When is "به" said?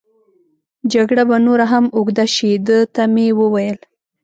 1.29-1.37